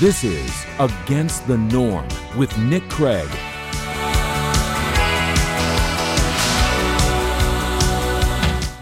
[0.00, 3.28] This is Against the Norm with Nick Craig.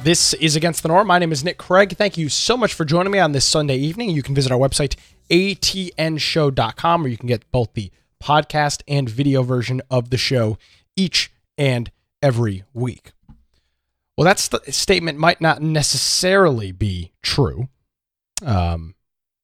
[0.05, 1.09] This is Against the Norm.
[1.09, 1.97] My name is Nick Craig.
[1.97, 4.11] Thank you so much for joining me on this Sunday evening.
[4.11, 4.95] You can visit our website,
[5.29, 7.91] atnshow.com, where you can get both the
[8.23, 10.57] podcast and video version of the show
[10.95, 11.91] each and
[12.23, 13.11] every week.
[14.17, 17.67] Well, that st- statement might not necessarily be true.
[18.47, 18.95] Um,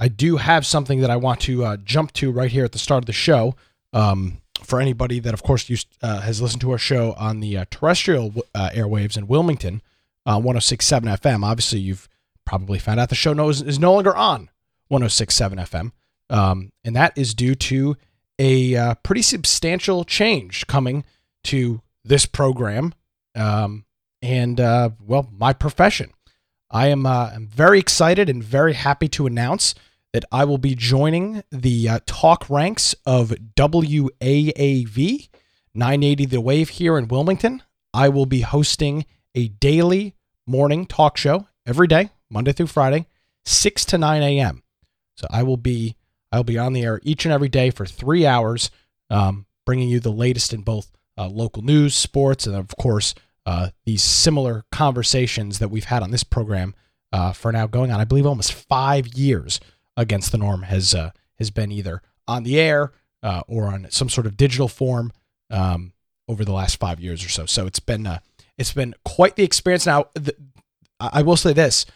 [0.00, 2.78] I do have something that I want to uh, jump to right here at the
[2.78, 3.54] start of the show.
[3.92, 7.58] Um, for anybody that, of course, used, uh, has listened to our show on the
[7.58, 9.82] uh, terrestrial uh, airwaves in Wilmington,
[10.26, 11.44] uh, 106.7 FM.
[11.44, 12.08] Obviously, you've
[12.44, 14.50] probably found out the show is no longer on
[14.90, 15.92] 106.7 FM,
[16.34, 17.96] um, and that is due to
[18.38, 21.04] a uh, pretty substantial change coming
[21.44, 22.94] to this program
[23.34, 23.84] um,
[24.22, 26.12] and well, my profession.
[26.74, 29.76] I am uh, I'm very excited and very happy to announce
[30.12, 35.28] that I will be joining the uh, talk ranks of WAAV
[35.72, 37.62] 980 The Wave here in Wilmington.
[37.94, 40.16] I will be hosting a daily
[40.48, 43.06] morning talk show every day, Monday through Friday,
[43.44, 44.64] 6 to 9 a.m.
[45.16, 45.94] So I will be
[46.32, 48.72] I'll be on the air each and every day for three hours,
[49.10, 53.14] um, bringing you the latest in both uh, local news, sports, and of course
[53.46, 56.74] uh, these similar conversations that we've had on this program
[57.12, 59.60] uh, for now going on, I believe, almost five years.
[59.96, 62.90] Against the norm has uh, has been either on the air
[63.22, 65.12] uh, or on some sort of digital form
[65.50, 65.92] um,
[66.26, 67.46] over the last five years or so.
[67.46, 68.18] So it's been uh,
[68.58, 69.86] it's been quite the experience.
[69.86, 70.34] Now, the,
[70.98, 71.86] I will say this: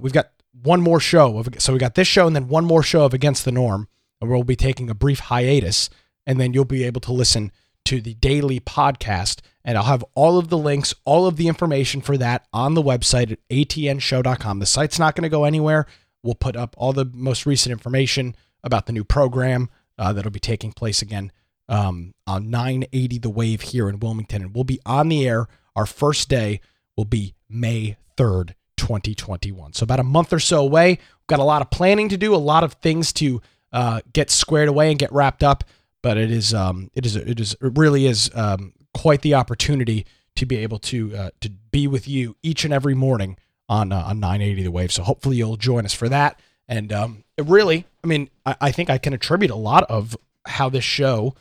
[0.00, 1.38] we've got one more show.
[1.38, 3.86] Of, so we got this show and then one more show of Against the Norm,
[4.20, 5.88] and we'll be taking a brief hiatus,
[6.26, 7.52] and then you'll be able to listen
[7.90, 12.00] to the daily podcast and I'll have all of the links, all of the information
[12.00, 14.60] for that on the website at atnshow.com.
[14.60, 15.86] The site's not going to go anywhere.
[16.22, 20.38] We'll put up all the most recent information about the new program uh, that'll be
[20.38, 21.32] taking place again
[21.68, 24.42] um, on 980 The Wave here in Wilmington.
[24.42, 25.48] And we'll be on the air.
[25.74, 26.60] Our first day
[26.96, 29.72] will be May 3rd, 2021.
[29.72, 30.90] So about a month or so away.
[30.90, 34.30] We've got a lot of planning to do, a lot of things to uh, get
[34.30, 35.64] squared away and get wrapped up.
[36.02, 40.06] But it is, um, it is, it is, it really is um, quite the opportunity
[40.36, 43.36] to be able to uh, to be with you each and every morning
[43.68, 44.92] on uh, on 980 The Wave.
[44.92, 46.40] So hopefully you'll join us for that.
[46.68, 50.16] And um, really, I mean, I, I, think I can attribute a lot of
[50.46, 51.34] how this show,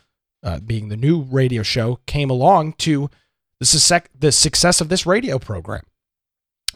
[0.43, 3.11] uh, being the new radio show, came along to
[3.59, 5.83] the, su- the success of this radio program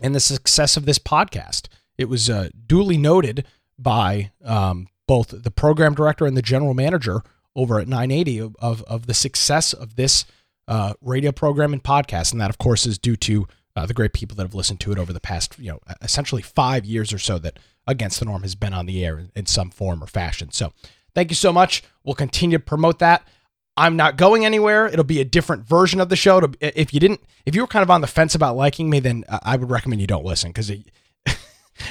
[0.03, 1.67] and the success of this podcast.
[1.97, 3.45] It was uh, duly noted
[3.79, 7.23] by um, both the program director and the general manager
[7.55, 10.25] over at 980 of, of, the success of this
[10.67, 14.13] uh, radio program and podcast, and that of course is due to uh, the great
[14.13, 17.19] people that have listened to it over the past, you know, essentially five years or
[17.19, 20.51] so that Against the Norm has been on the air in some form or fashion.
[20.51, 20.71] So,
[21.13, 21.83] thank you so much.
[22.05, 23.27] We'll continue to promote that.
[23.75, 24.87] I'm not going anywhere.
[24.87, 26.49] It'll be a different version of the show.
[26.61, 29.25] If you didn't, if you were kind of on the fence about liking me, then
[29.27, 30.71] I would recommend you don't listen because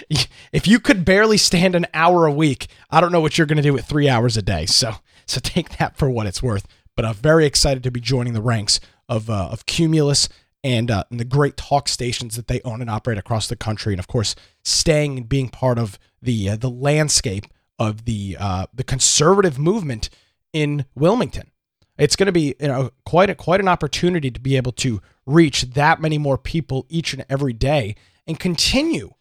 [0.53, 3.57] if you could barely stand an hour a week, I don't know what you're going
[3.57, 4.65] to do with three hours a day.
[4.65, 4.95] So,
[5.27, 6.67] so take that for what it's worth
[6.97, 10.29] but I'm very excited to be joining the ranks of uh, of Cumulus
[10.65, 13.93] and, uh, and the great talk stations that they own and operate across the country,
[13.93, 17.47] and of course, staying and being part of the uh, the landscape
[17.79, 20.09] of the uh, the conservative movement
[20.53, 21.51] in Wilmington.
[21.99, 25.01] It's going to be you know quite a, quite an opportunity to be able to
[25.27, 27.97] reach that many more people each and every day
[28.27, 29.15] and continue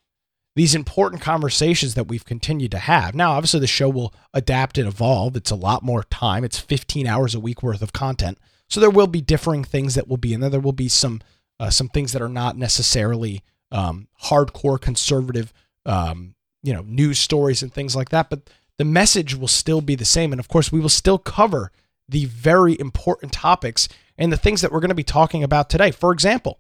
[0.56, 3.16] these important conversations that we've continued to have.
[3.16, 5.36] Now, obviously, the show will adapt and evolve.
[5.36, 6.44] It's a lot more time.
[6.44, 8.38] It's 15 hours a week worth of content,
[8.70, 10.50] so there will be differing things that will be in there.
[10.50, 11.22] There will be some
[11.60, 15.54] uh, some things that are not necessarily um, hardcore conservative,
[15.86, 18.30] um, you know, news stories and things like that.
[18.30, 21.72] But the message will still be the same, and of course, we will still cover
[22.10, 23.88] the very important topics
[24.18, 25.92] and the things that we're going to be talking about today.
[25.92, 26.60] For example,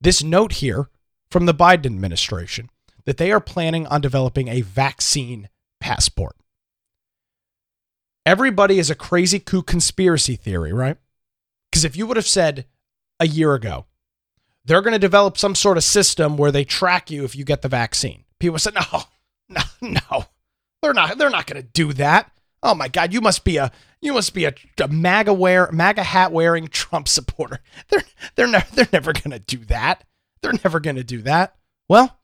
[0.00, 0.90] this note here
[1.30, 2.68] from the Biden administration
[3.06, 5.48] that they are planning on developing a vaccine
[5.80, 6.36] passport.
[8.26, 10.96] Everybody is a crazy coup conspiracy theory, right?
[11.70, 12.66] Because if you would have said
[13.20, 13.86] a year ago,
[14.64, 17.62] they're going to develop some sort of system where they track you if you get
[17.62, 18.24] the vaccine.
[18.40, 19.02] People said, no,
[19.48, 20.24] no, no,
[20.82, 21.16] they're not.
[21.16, 22.32] They're not going to do that.
[22.62, 23.70] Oh my God, you must be a
[24.00, 27.60] you must be a, a MAGA wear MAGA hat wearing Trump supporter.
[27.88, 28.02] They're
[28.34, 30.02] they're never they're never going to do that.
[30.42, 31.54] They're never going to do that.
[31.88, 32.18] Well,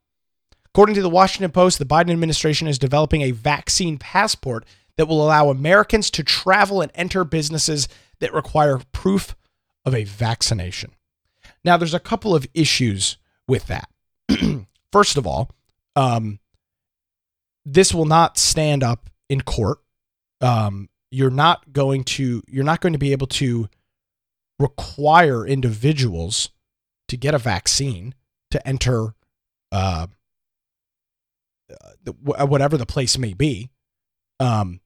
[0.75, 4.65] According to the Washington Post, the Biden administration is developing a vaccine passport
[4.97, 7.89] that will allow Americans to travel and enter businesses
[8.21, 9.35] that require proof
[9.85, 10.93] of a vaccination.
[11.65, 13.89] Now, there's a couple of issues with that.
[14.93, 15.51] First of all,
[15.97, 16.39] um,
[17.65, 19.79] this will not stand up in court
[20.43, 23.69] um, you're not going to you're not going to be able to
[24.59, 26.51] require individuals
[27.09, 28.15] to get a vaccine
[28.51, 29.15] to enter
[29.71, 30.09] uh,
[32.23, 33.71] whatever the place may be.
[34.41, 34.81] Um,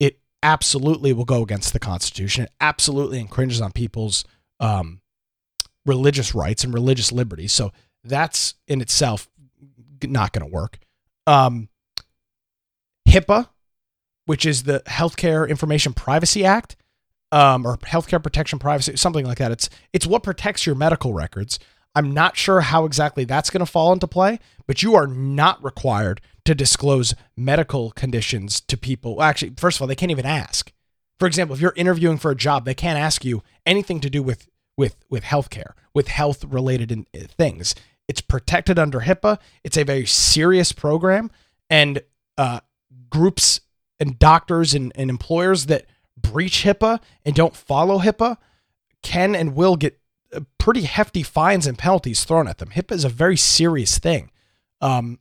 [0.00, 2.44] it absolutely will go against the Constitution.
[2.44, 4.24] It absolutely infringes on people's
[4.60, 5.00] um,
[5.86, 7.52] religious rights and religious liberties.
[7.52, 7.72] So
[8.04, 9.28] that's in itself
[10.02, 10.78] not going to work.
[11.26, 11.68] Um,
[13.08, 13.48] HIPAA,
[14.26, 16.76] which is the Healthcare Information Privacy Act,
[17.30, 19.52] um, or Healthcare Protection Privacy, something like that.
[19.52, 21.58] It's it's what protects your medical records.
[21.94, 25.62] I'm not sure how exactly that's going to fall into play, but you are not
[25.62, 29.22] required to disclose medical conditions to people.
[29.22, 30.72] Actually, first of all, they can't even ask.
[31.18, 34.22] For example, if you're interviewing for a job, they can't ask you anything to do
[34.22, 37.74] with with with healthcare, with health related uh, things.
[38.08, 39.38] It's protected under HIPAA.
[39.62, 41.30] It's a very serious program,
[41.70, 42.02] and
[42.36, 42.60] uh,
[43.10, 43.60] groups
[44.00, 45.86] and doctors and, and employers that
[46.16, 48.36] breach HIPAA and don't follow HIPAA
[49.02, 49.98] can and will get
[50.58, 52.70] pretty hefty fines and penalties thrown at them.
[52.70, 54.30] HIPAA is a very serious thing.
[54.80, 55.18] Um,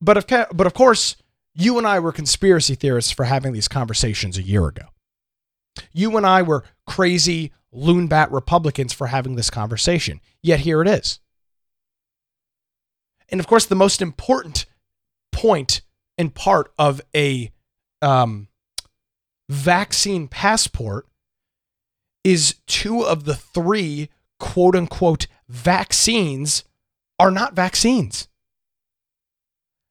[0.00, 1.16] but of but of course,
[1.54, 4.86] you and I were conspiracy theorists for having these conversations a year ago.
[5.92, 10.20] You and I were crazy loonbat Republicans for having this conversation.
[10.42, 11.20] Yet here it is.
[13.28, 14.66] And of course, the most important
[15.32, 15.82] point
[16.16, 17.50] and part of a
[18.00, 18.48] um,
[19.48, 21.06] vaccine passport
[22.26, 24.08] is two of the three
[24.40, 26.64] quote unquote vaccines
[27.20, 28.26] are not vaccines.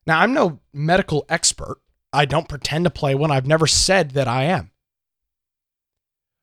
[0.05, 1.77] Now, I'm no medical expert.
[2.11, 3.31] I don't pretend to play one.
[3.31, 4.71] I've never said that I am.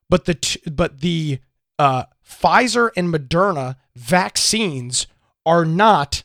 [0.09, 1.41] But the but the
[1.79, 5.07] uh, Pfizer and Moderna vaccines
[5.45, 6.25] are not,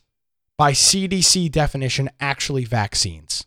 [0.58, 3.46] by CDC definition, actually vaccines.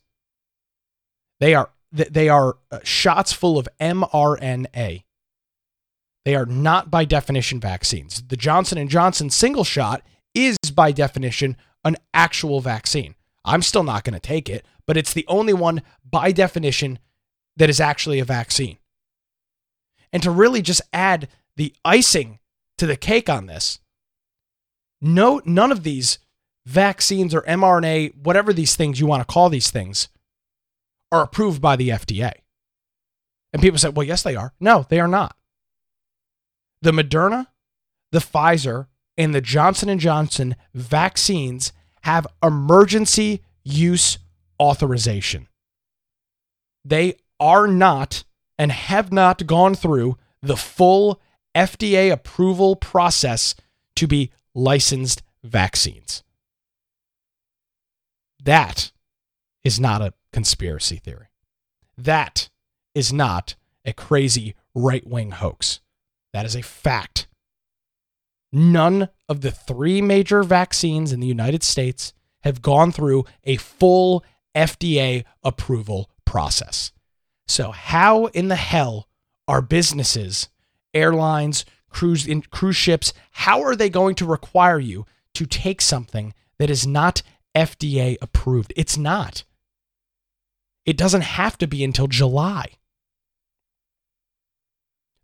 [1.39, 5.05] They are they are uh, shots full of mRNA.
[6.25, 8.23] They are not by definition vaccines.
[8.27, 10.03] The Johnson and Johnson single shot
[10.35, 13.15] is by definition an actual vaccine.
[13.45, 16.99] I'm still not going to take it, but it's the only one by definition
[17.57, 18.79] that is actually a vaccine.
[20.13, 22.39] And to really just add the icing
[22.79, 23.81] to the cake on this,
[25.01, 26.19] no none of these
[26.67, 30.09] vaccines or mRNA, whatever these things you want to call these things,
[31.11, 32.33] are approved by the FDA.
[33.53, 35.37] And people say, "Well, yes they are." No, they are not.
[36.83, 37.47] The Moderna,
[38.13, 38.87] the Pfizer,
[39.19, 41.73] and the Johnson & Johnson vaccines
[42.03, 44.19] have emergency use
[44.59, 45.49] authorization.
[46.85, 48.25] They are not
[48.59, 51.21] and have not gone through the full
[51.55, 53.55] FDA approval process
[53.97, 56.23] to be licensed vaccines.
[58.43, 58.93] That
[59.65, 61.27] is not a conspiracy theory.
[61.99, 62.49] That
[62.95, 65.81] is not a crazy right wing hoax.
[66.33, 67.27] That is a fact.
[68.53, 72.13] None of the three major vaccines in the United States
[72.43, 74.25] have gone through a full
[74.55, 76.93] FDA approval process.
[77.47, 79.09] So, how in the hell
[79.47, 80.49] are businesses,
[80.95, 86.35] airlines, cruise in, cruise ships, how are they going to require you to take something
[86.59, 87.23] that is not
[87.55, 88.73] FDA approved?
[88.77, 89.45] It's not.
[90.87, 92.71] It doesn't have to be until July.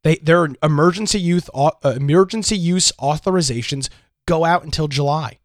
[0.06, 3.88] They, their emergency use uh, emergency use authorizations
[4.24, 5.40] go out until July.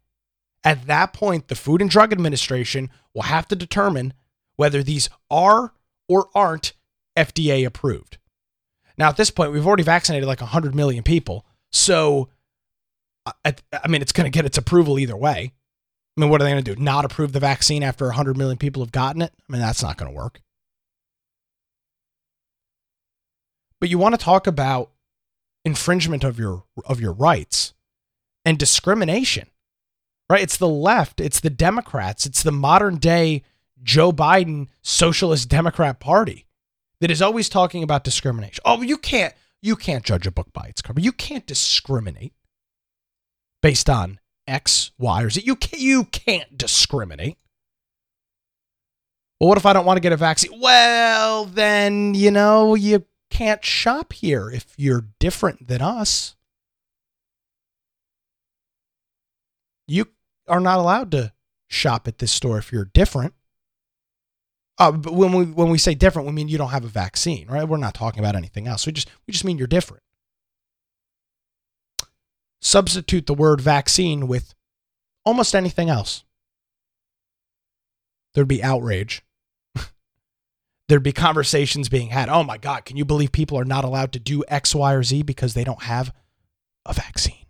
[0.62, 4.14] At that point, the Food and Drug Administration will have to determine
[4.54, 5.72] whether these are
[6.08, 6.74] or aren't
[7.18, 8.18] FDA approved.
[8.96, 11.44] Now, at this point, we've already vaccinated like 100 million people.
[11.72, 12.28] So,
[13.44, 15.54] I, I mean, it's going to get its approval either way.
[16.16, 16.80] I mean, what are they going to do?
[16.80, 19.32] Not approve the vaccine after 100 million people have gotten it?
[19.36, 20.40] I mean, that's not going to work.
[23.82, 24.92] But you want to talk about
[25.64, 27.74] infringement of your of your rights
[28.44, 29.48] and discrimination.
[30.30, 30.40] Right?
[30.40, 33.42] It's the left, it's the Democrats, it's the modern day
[33.82, 36.46] Joe Biden socialist Democrat party
[37.00, 38.62] that is always talking about discrimination.
[38.64, 41.00] Oh, you can't you can't judge a book by its cover.
[41.00, 42.34] You can't discriminate
[43.62, 45.42] based on X, Y, or Z.
[45.44, 47.36] You can't, you can't discriminate.
[49.40, 50.60] Well, what if I don't want to get a vaccine?
[50.60, 56.36] Well, then, you know, you can't shop here if you're different than us.
[59.88, 60.08] You
[60.46, 61.32] are not allowed to
[61.66, 63.32] shop at this store if you're different.
[64.78, 67.48] Uh, but when we when we say different, we mean you don't have a vaccine,
[67.48, 67.66] right?
[67.66, 68.86] We're not talking about anything else.
[68.86, 70.02] We just we just mean you're different.
[72.60, 74.54] Substitute the word vaccine with
[75.24, 76.24] almost anything else.
[78.34, 79.22] There'd be outrage
[80.92, 82.28] there'd be conversations being had.
[82.28, 85.02] Oh my God, can you believe people are not allowed to do X, Y, or
[85.02, 86.12] Z because they don't have
[86.84, 87.46] a vaccine?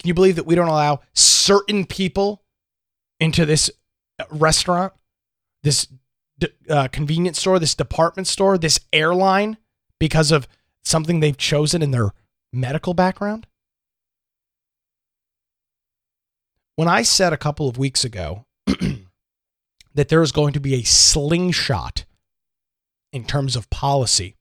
[0.00, 2.42] Can you believe that we don't allow certain people
[3.20, 3.70] into this
[4.30, 4.94] restaurant,
[5.62, 5.86] this
[6.70, 9.58] uh, convenience store, this department store, this airline
[10.00, 10.48] because of
[10.82, 12.12] something they've chosen in their
[12.54, 13.46] medical background?
[16.76, 18.46] When I said a couple of weeks ago
[19.94, 22.04] that there is going to be a slingshot
[23.12, 24.36] in terms of policy,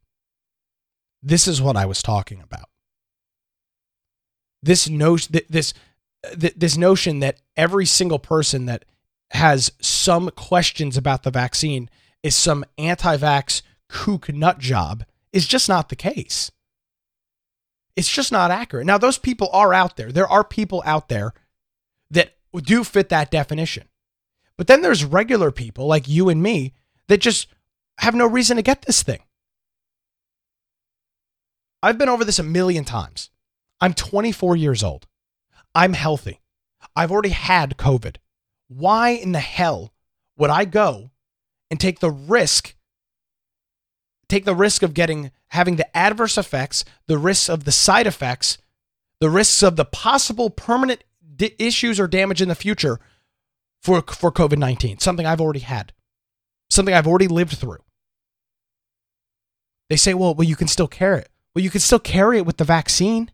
[1.22, 2.70] this is what I was talking about
[4.62, 5.74] this notion this
[6.36, 8.86] this notion that every single person that
[9.32, 11.90] has some questions about the vaccine
[12.22, 15.04] is some anti-vax kook nut job
[15.34, 16.52] is just not the case.
[17.96, 18.86] It's just not accurate.
[18.86, 20.12] Now those people are out there.
[20.12, 21.34] There are people out there
[22.12, 23.86] that do fit that definition.
[24.58, 26.74] But then there's regular people like you and me
[27.08, 27.48] that just
[27.98, 29.20] have no reason to get this thing.
[31.84, 33.30] I've been over this a million times.
[33.80, 35.08] I'm 24 years old.
[35.74, 36.40] I'm healthy.
[36.96, 38.18] I've already had COVID.
[38.68, 39.94] Why in the hell
[40.38, 41.12] would I go
[41.70, 42.76] and take the risk
[44.32, 48.58] take the risk of getting having the adverse effects, the risks of the side effects,
[49.20, 51.04] the risks of the possible permanent
[51.36, 53.00] di- issues or damage in the future
[53.82, 55.94] for for COVID-19, something I've already had.
[56.70, 57.84] Something I've already lived through.
[59.90, 62.46] They say, "Well, well you can still carry it." Well, you can still carry it
[62.46, 63.32] with the vaccine.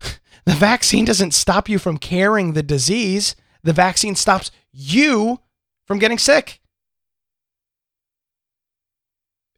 [0.44, 3.34] The vaccine doesn't stop you from carrying the disease.
[3.64, 5.40] The vaccine stops you
[5.88, 6.60] from getting sick.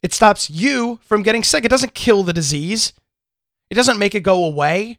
[0.01, 1.63] It stops you from getting sick.
[1.63, 2.93] It doesn't kill the disease.
[3.69, 4.97] It doesn't make it go away.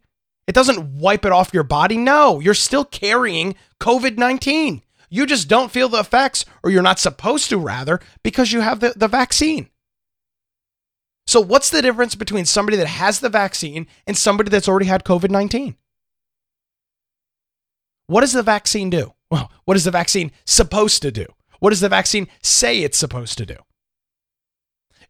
[0.50, 1.96] It doesn't wipe it off your body.
[1.96, 4.82] No, you're still carrying COVID 19.
[5.08, 8.80] You just don't feel the effects, or you're not supposed to, rather, because you have
[8.80, 9.70] the, the vaccine.
[11.24, 15.04] So, what's the difference between somebody that has the vaccine and somebody that's already had
[15.04, 15.76] COVID 19?
[18.08, 19.14] What does the vaccine do?
[19.30, 21.26] Well, what is the vaccine supposed to do?
[21.60, 23.58] What does the vaccine say it's supposed to do?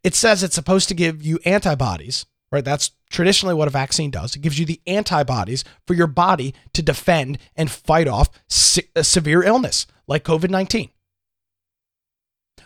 [0.05, 2.63] It says it's supposed to give you antibodies, right?
[2.63, 4.35] That's traditionally what a vaccine does.
[4.35, 9.03] It gives you the antibodies for your body to defend and fight off se- uh,
[9.03, 10.91] severe illness like COVID 19.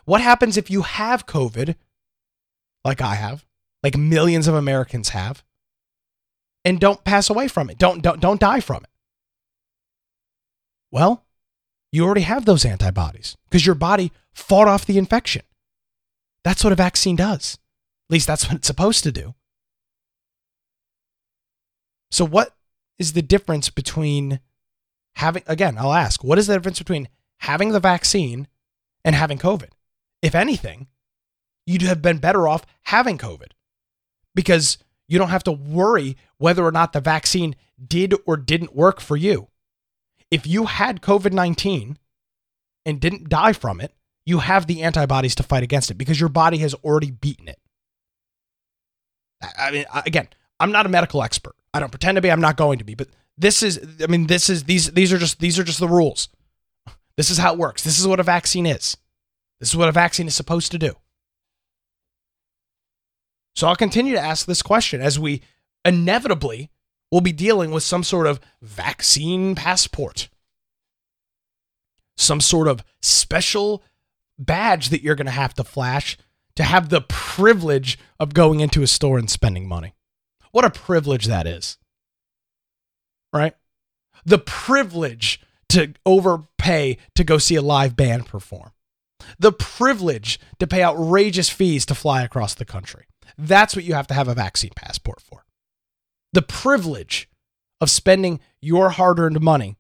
[0.05, 1.75] What happens if you have COVID
[2.85, 3.45] like I have,
[3.83, 5.43] like millions of Americans have,
[6.65, 7.79] and don't pass away from it.
[7.79, 8.91] Don't don't don't die from it.
[10.91, 11.25] Well,
[11.91, 15.43] you already have those antibodies because your body fought off the infection.
[16.43, 17.59] That's what a vaccine does.
[18.09, 19.35] At least that's what it's supposed to do.
[22.15, 22.55] So what
[22.97, 24.39] is the difference between
[25.17, 28.47] having again, I'll ask, what is the difference between having the vaccine
[29.05, 29.71] and having COVID?
[30.23, 30.87] If anything,
[31.67, 33.49] you'd have been better off having COVID
[34.33, 34.79] because
[35.09, 39.17] you don't have to worry whether or not the vaccine did or didn't work for
[39.17, 39.49] you.
[40.31, 41.99] If you had COVID 19
[42.87, 43.93] and didn't die from it,
[44.25, 47.59] you have the antibodies to fight against it because your body has already beaten it.
[49.59, 50.29] I mean, again,
[50.61, 51.57] I'm not a medical expert.
[51.75, 52.31] I don't pretend to be.
[52.31, 52.95] I'm not going to be.
[52.95, 55.89] But this is, I mean, this is these these are just these are just the
[55.89, 56.29] rules.
[57.17, 57.83] This is how it works.
[57.83, 58.97] This is what a vaccine is.
[59.61, 60.95] This is what a vaccine is supposed to do.
[63.57, 65.43] So I'll continue to ask this question as we
[65.85, 66.71] inevitably
[67.11, 70.29] will be dealing with some sort of vaccine passport,
[72.17, 73.83] some sort of special
[74.39, 76.17] badge that you're going to have to flash
[76.57, 79.95] to have the privilege of going into a store and spending money.
[80.55, 81.79] What a privilege that is.
[83.33, 83.57] Right?
[84.25, 88.71] The privilege to overpay to go see a live band perform.
[89.37, 93.07] The privilege to pay outrageous fees to fly across the country.
[93.37, 95.45] That's what you have to have a vaccine passport for.
[96.33, 97.29] The privilege
[97.81, 99.77] of spending your hard earned money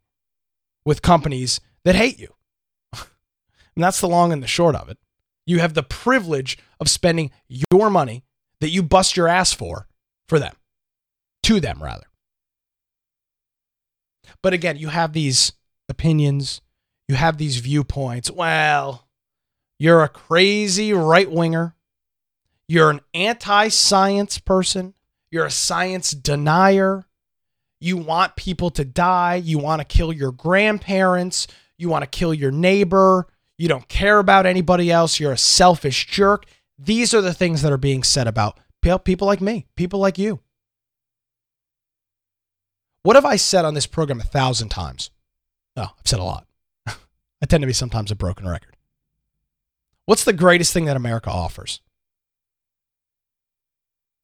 [0.84, 2.34] with companies that hate you.
[2.92, 3.04] and
[3.76, 4.98] that's the long and the short of it.
[5.46, 7.30] You have the privilege of spending
[7.70, 8.24] your money
[8.60, 9.86] that you bust your ass for,
[10.26, 10.56] for them,
[11.44, 12.06] to them rather.
[14.42, 15.52] But again, you have these
[15.88, 16.60] opinions,
[17.08, 18.30] you have these viewpoints.
[18.30, 19.06] Well,
[19.78, 21.74] you're a crazy right winger
[22.66, 24.94] you're an anti science person.
[25.30, 27.06] You're a science denier.
[27.80, 29.36] You want people to die.
[29.36, 31.46] You want to kill your grandparents.
[31.76, 33.26] You want to kill your neighbor.
[33.58, 35.20] You don't care about anybody else.
[35.20, 36.46] You're a selfish jerk.
[36.78, 38.58] These are the things that are being said about
[39.04, 40.40] people like me, people like you.
[43.04, 45.10] What have I said on this program a thousand times?
[45.76, 46.46] Oh, I've said a lot.
[46.86, 48.78] I tend to be sometimes a broken record.
[50.06, 51.82] What's the greatest thing that America offers?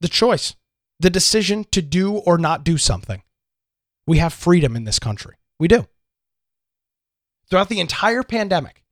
[0.00, 0.56] The choice,
[0.99, 3.22] the decision to do or not do something.
[4.06, 5.37] We have freedom in this country.
[5.58, 5.87] We do.
[7.50, 8.82] Throughout the entire pandemic,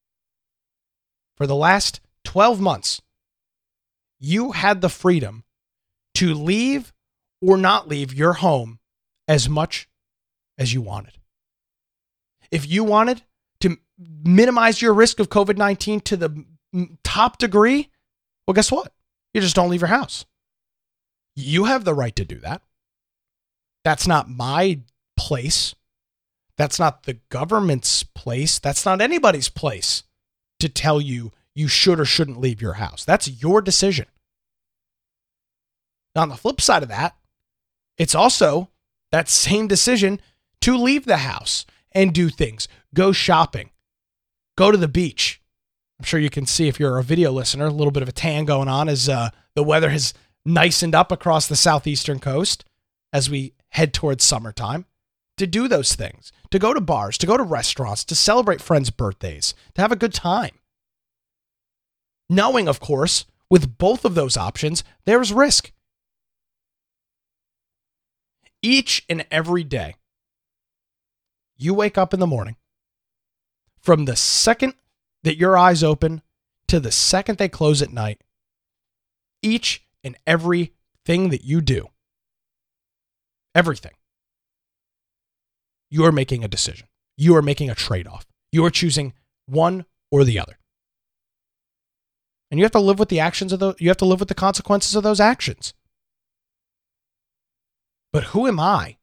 [1.35, 3.01] for the last 12 months,
[4.21, 5.45] you had the freedom
[6.17, 6.93] to leave
[7.41, 8.78] or not leave your home
[9.29, 9.89] as much
[10.57, 11.19] as you wanted.
[12.51, 13.23] If you wanted
[13.61, 16.45] to minimize your risk of COVID 19 to the
[17.05, 17.91] top degree,
[18.47, 18.93] well, guess what?
[19.35, 20.25] You just don't leave your house.
[21.37, 22.63] You have the right to do that.
[23.85, 24.81] That's not my
[25.17, 25.75] place.
[26.57, 28.59] That's not the government's place.
[28.59, 30.03] That's not anybody's place
[30.59, 33.05] to tell you you should or shouldn't leave your house.
[33.05, 34.07] That's your decision.
[36.15, 37.17] Now, on the flip side of that,
[37.97, 38.71] it's also
[39.13, 40.21] that same decision
[40.61, 43.71] to leave the house and do things, go shopping,
[44.57, 45.41] go to the beach.
[45.99, 48.13] I'm sure you can see if you're a video listener, a little bit of a
[48.13, 50.15] tan going on as uh, the weather has
[50.47, 52.65] nicened up across the southeastern coast
[53.13, 54.87] as we head towards summertime.
[55.39, 58.91] To do those things, to go to bars, to go to restaurants, to celebrate friends'
[58.91, 60.59] birthdays, to have a good time.
[62.29, 65.71] Knowing, of course, with both of those options, there's risk
[68.63, 69.95] each and every day,
[71.57, 72.57] you wake up in the morning,
[73.81, 74.75] from the second
[75.23, 76.23] that your eyes open
[76.69, 78.23] to the second they close at night,
[79.43, 80.73] each and every
[81.05, 81.89] thing that you do,
[83.55, 83.93] everything,
[85.91, 86.87] you are making a decision.
[87.17, 88.27] You are making a trade off.
[88.53, 89.15] You are choosing
[89.47, 90.59] one or the other.
[92.51, 94.29] And you have to live with the actions of those, you have to live with
[94.29, 95.75] the consequences of those actions.
[98.13, 98.97] But who am I?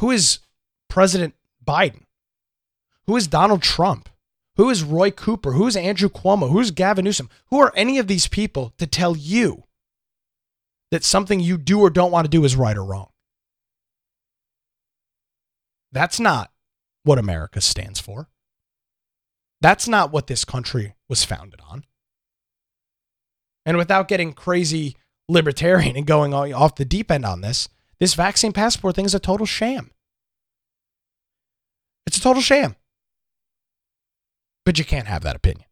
[0.00, 0.40] Who is
[0.88, 1.34] President
[1.64, 2.04] Biden?
[3.06, 4.08] Who is Donald Trump?
[4.56, 5.52] Who is Roy Cooper?
[5.52, 6.50] Who is Andrew Cuomo?
[6.50, 7.28] Who's Gavin Newsom?
[7.50, 9.64] Who are any of these people to tell you
[10.90, 13.10] that something you do or don't want to do is right or wrong?
[15.90, 16.52] That's not
[17.02, 18.28] what America stands for.
[19.60, 21.84] That's not what this country was founded on.
[23.66, 24.96] And without getting crazy
[25.28, 29.20] libertarian and going off the deep end on this, this vaccine passport thing is a
[29.20, 29.90] total sham.
[32.06, 32.76] It's a total sham.
[34.64, 35.66] But you can't have that opinion.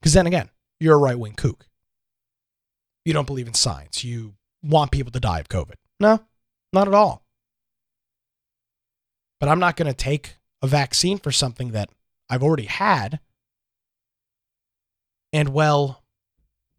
[0.00, 1.66] Because then again, you're a right wing kook.
[3.04, 4.04] You don't believe in science.
[4.04, 5.74] You want people to die of COVID.
[6.00, 6.20] No,
[6.72, 7.22] not at all.
[9.38, 11.90] But I'm not going to take a vaccine for something that
[12.28, 13.20] I've already had.
[15.32, 16.02] And well,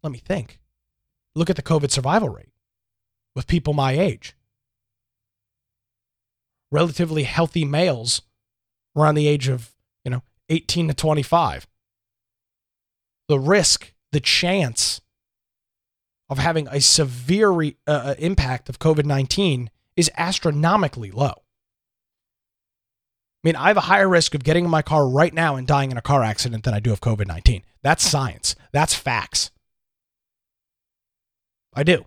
[0.02, 0.58] let me think.
[1.34, 2.52] Look at the COVID survival rate
[3.34, 4.34] with people my age.
[6.70, 8.22] Relatively healthy males
[8.96, 11.66] around the age of, you know, 18 to 25.
[13.28, 15.00] The risk, the chance
[16.28, 21.42] of having a severe re, uh, uh impact of COVID 19 is astronomically low.
[23.42, 25.66] I mean, I have a higher risk of getting in my car right now and
[25.66, 27.62] dying in a car accident than I do of COVID 19.
[27.82, 28.56] That's science.
[28.72, 29.50] That's facts.
[31.78, 32.04] I do.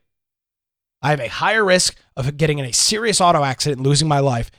[1.02, 4.20] I have a higher risk of getting in a serious auto accident and losing my
[4.20, 4.52] life,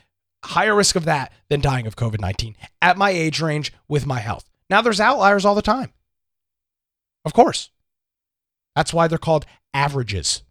[0.43, 4.21] higher risk of that than dying of COVID 19 at my age range with my
[4.21, 4.49] health.
[4.71, 5.93] Now, there's outliers all the time.
[7.27, 7.69] Of course.
[8.75, 9.45] That's why they're called
[9.75, 10.43] averages.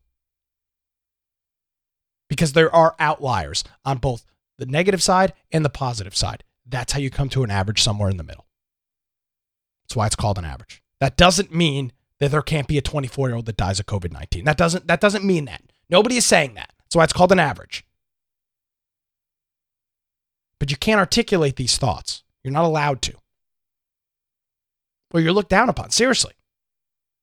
[2.29, 4.25] Because there are outliers on both
[4.59, 6.43] the negative side and the positive side.
[6.67, 8.45] That's how you come to an average somewhere in the middle.
[9.85, 10.83] That's why it's called an average.
[10.99, 14.11] That doesn't mean that there can't be a 24 year old that dies of COVID
[14.13, 14.45] 19.
[14.45, 15.63] That doesn't, that doesn't mean that.
[15.89, 16.71] Nobody is saying that.
[16.83, 17.83] That's why it's called an average.
[20.59, 22.23] But you can't articulate these thoughts.
[22.43, 23.15] You're not allowed to.
[25.11, 25.89] Well, you're looked down upon.
[25.89, 26.33] Seriously.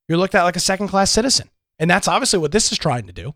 [0.08, 1.48] You're looked at like a second class citizen.
[1.78, 3.34] And that's obviously what this is trying to do.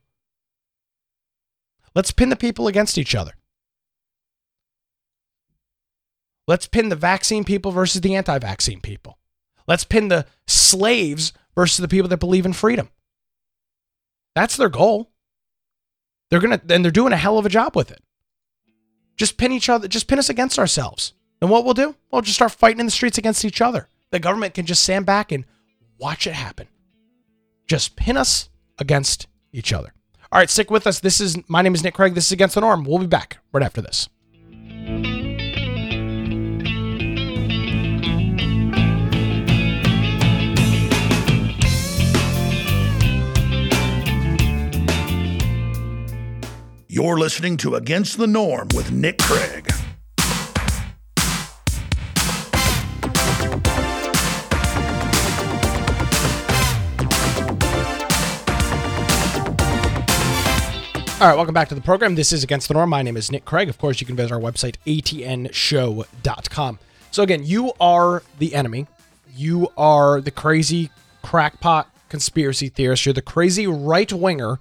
[1.94, 3.32] Let's pin the people against each other.
[6.48, 9.18] Let's pin the vaccine people versus the anti vaccine people.
[9.68, 12.88] Let's pin the slaves versus the people that believe in freedom.
[14.34, 15.10] That's their goal.
[16.30, 18.02] They're to, and they're doing a hell of a job with it.
[19.16, 21.12] Just pin each other, just pin us against ourselves.
[21.40, 23.88] And what we'll do, we'll just start fighting in the streets against each other.
[24.10, 25.44] The government can just stand back and
[25.98, 26.68] watch it happen.
[27.66, 29.92] Just pin us against each other.
[30.30, 31.00] All right, stick with us.
[31.00, 32.14] This is my name is Nick Craig.
[32.14, 32.84] This is Against the Norm.
[32.84, 34.08] We'll be back right after this.
[46.94, 49.66] You're listening to Against the Norm with Nick Craig.
[61.18, 62.14] All right, welcome back to the program.
[62.14, 62.90] This is Against the Norm.
[62.90, 63.70] My name is Nick Craig.
[63.70, 66.78] Of course, you can visit our website, atnshow.com.
[67.10, 68.86] So, again, you are the enemy.
[69.34, 70.90] You are the crazy
[71.22, 73.06] crackpot conspiracy theorist.
[73.06, 74.60] You're the crazy right winger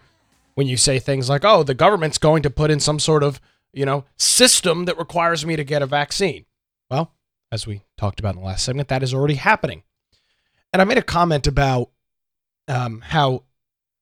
[0.56, 3.40] when you say things like, oh, the government's going to put in some sort of,
[3.74, 6.46] you know, system that requires me to get a vaccine.
[6.90, 7.14] Well,
[7.52, 9.84] as we talked about in the last segment, that is already happening.
[10.74, 11.90] And I made a comment about
[12.68, 13.44] um, how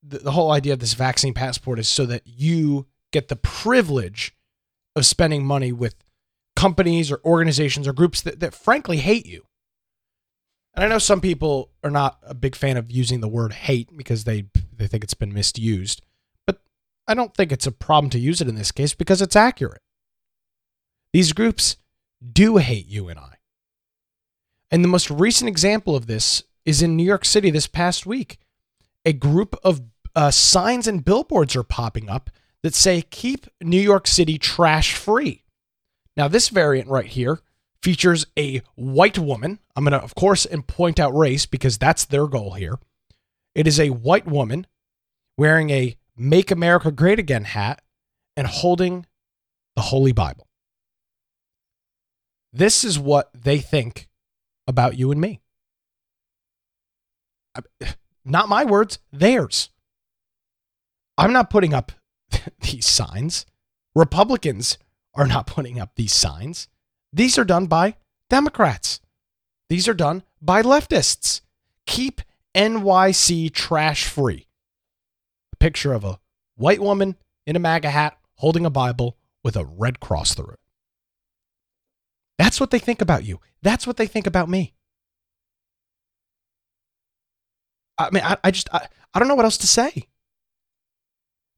[0.04, 4.36] the, the whole idea of this vaccine passport is so that you get the privilege
[4.96, 5.96] of spending money with
[6.56, 9.46] companies or organizations or groups that, that frankly hate you.
[10.76, 13.96] And I know some people are not a big fan of using the word hate
[13.98, 16.02] because they they think it's been misused.
[17.10, 19.82] I don't think it's a problem to use it in this case because it's accurate.
[21.12, 21.78] These groups
[22.32, 23.38] do hate you and I.
[24.70, 28.38] And the most recent example of this is in New York City this past week.
[29.06, 29.82] A group of
[30.16, 32.30] uh, signs and billboards are popping up
[32.62, 35.46] that say, keep New York City trash free.
[36.16, 37.40] Now, this variant right here
[37.82, 39.58] features a white woman.
[39.76, 42.78] I'm going to, of course, and point out race because that's their goal here.
[43.56, 44.68] It is a white woman
[45.38, 47.82] wearing a Make America Great Again hat
[48.36, 49.06] and holding
[49.78, 50.50] the Holy Bible.
[52.52, 54.10] This is what they think
[54.68, 55.40] about you and me.
[58.26, 59.70] Not my words, theirs.
[61.18, 61.94] I'm not putting up
[62.62, 63.46] these signs.
[63.96, 64.78] Republicans
[65.16, 66.68] are not putting up these signs.
[67.14, 67.96] These are done by
[68.30, 69.00] Democrats.
[69.70, 71.40] These are done by leftists.
[71.86, 72.22] Keep
[72.54, 74.49] NYC trash free.
[75.60, 76.20] Picture of a
[76.56, 80.60] white woman in a MAGA hat holding a Bible with a red cross through it.
[82.38, 83.40] That's what they think about you.
[83.62, 84.74] That's what they think about me.
[87.98, 89.92] I mean, I, I just, I, I don't know what else to say.
[89.96, 90.08] I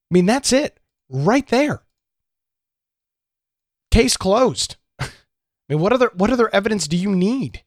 [0.09, 1.83] mean, that's it right there.
[3.91, 4.77] Case closed.
[4.99, 5.09] I
[5.69, 7.63] mean, what other what other evidence do you need?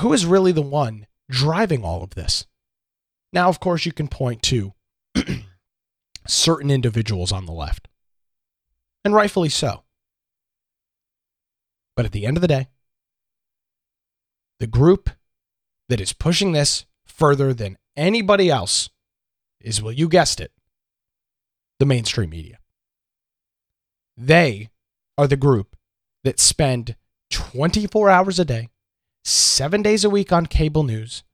[0.00, 2.46] Who is really the one driving all of this?
[3.32, 4.74] Now, of course, you can point to
[6.26, 7.88] certain individuals on the left,
[9.04, 9.84] and rightfully so.
[11.96, 12.68] But at the end of the day,
[14.60, 15.10] the group
[15.88, 18.90] that is pushing this further than anybody else
[19.60, 20.52] is, well, you guessed it,
[21.78, 22.58] the mainstream media.
[24.16, 24.70] They
[25.18, 25.76] are the group
[26.24, 26.96] that spend
[27.30, 28.68] 24 hours a day,
[29.24, 31.24] seven days a week on cable news,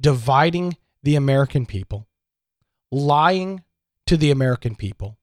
[0.00, 2.08] dividing the American people,
[2.90, 3.62] lying
[4.08, 5.16] to the American people,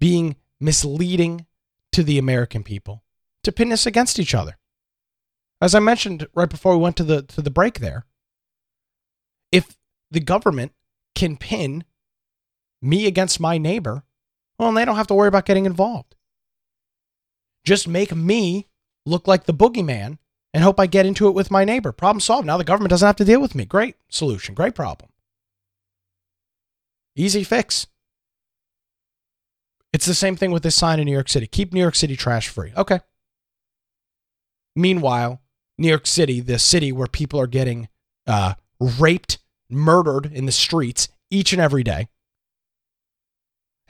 [0.00, 1.44] being misleading
[1.92, 3.04] to the American people
[3.44, 4.56] to pin us against each other.
[5.60, 8.06] As I mentioned right before we went to the to the break there,
[9.52, 9.76] if
[10.10, 10.72] the government
[11.14, 11.84] can pin
[12.80, 14.04] me against my neighbor,
[14.58, 16.16] well, they don't have to worry about getting involved.
[17.62, 18.68] Just make me
[19.04, 20.16] look like the boogeyman
[20.56, 21.92] and hope I get into it with my neighbor.
[21.92, 22.46] Problem solved.
[22.46, 23.66] Now the government doesn't have to deal with me.
[23.66, 24.54] Great solution.
[24.54, 25.10] Great problem.
[27.14, 27.88] Easy fix.
[29.92, 31.46] It's the same thing with this sign in New York City.
[31.46, 32.72] Keep New York City trash free.
[32.74, 33.00] Okay.
[34.74, 35.42] Meanwhile,
[35.76, 37.90] New York City, the city where people are getting
[38.26, 39.36] uh, raped,
[39.68, 42.08] murdered in the streets each and every day,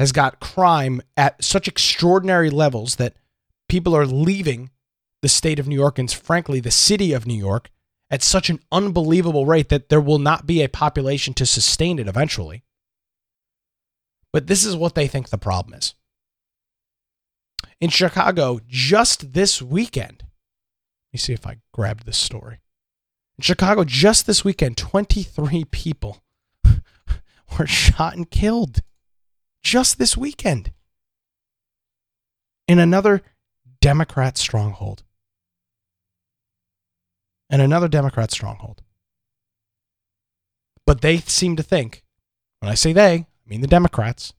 [0.01, 3.15] has got crime at such extraordinary levels that
[3.69, 4.71] people are leaving
[5.27, 7.69] the state of New York and, frankly, the city of New York
[8.13, 12.07] at such an unbelievable rate that there will not be a population to sustain it
[12.07, 12.63] eventually.
[14.33, 15.95] But this is what they think the problem is.
[17.81, 22.61] In Chicago, just this weekend, let me see if I grabbed this story.
[23.37, 26.23] In Chicago, just this weekend, 23 people
[27.59, 28.81] were shot and killed
[29.65, 30.73] just this weekend
[32.69, 33.23] in another
[33.81, 35.03] Democrat stronghold.
[37.49, 38.83] And another Democrat stronghold.
[40.85, 42.05] But they seem to think,
[42.61, 44.33] when I say they, I mean the Democrats,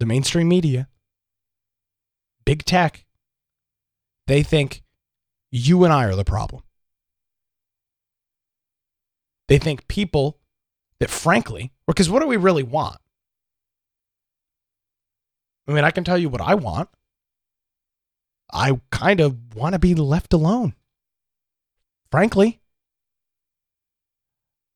[0.00, 0.88] the mainstream media,
[2.44, 3.04] big tech,
[4.26, 4.82] they think
[5.50, 6.62] you and I are the problem.
[9.48, 10.38] They think people
[10.98, 12.96] that, frankly, because what do we really want?
[15.68, 16.88] I mean, I can tell you what I want.
[18.52, 20.74] I kind of want to be left alone.
[22.12, 22.60] Frankly,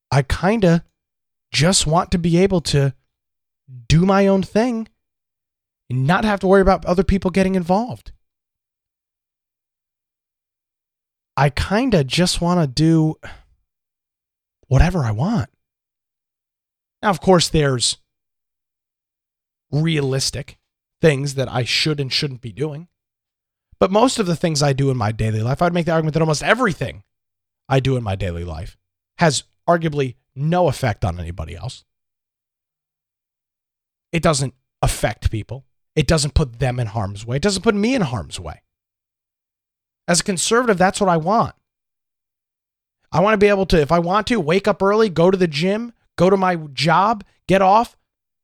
[0.09, 0.81] I kind of
[1.53, 2.95] just want to be able to
[3.87, 4.87] do my own thing
[5.87, 8.11] and not have to worry about other people getting involved.
[11.37, 13.17] I kind of just want to do
[14.67, 15.51] whatever I want.
[17.03, 17.97] Now, of course, there's
[19.71, 20.57] realistic
[21.01, 22.87] things that I should and shouldn't be doing.
[23.79, 26.15] But most of the things I do in my daily life, I'd make the argument
[26.15, 27.03] that almost everything
[27.69, 28.77] I do in my daily life
[29.17, 31.83] has arguably no effect on anybody else.
[34.11, 35.65] It doesn't affect people.
[35.95, 37.37] It doesn't put them in harm's way.
[37.37, 38.61] It doesn't put me in harm's way.
[40.07, 41.55] As a conservative, that's what I want.
[43.11, 45.37] I want to be able to, if I want to, wake up early, go to
[45.37, 47.97] the gym, go to my job, get off,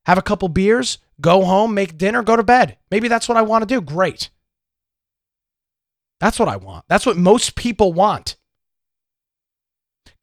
[0.05, 2.77] have a couple beers, go home, make dinner, go to bed.
[2.91, 3.81] Maybe that's what I want to do.
[3.81, 4.29] Great.
[6.19, 6.85] That's what I want.
[6.87, 8.35] That's what most people want.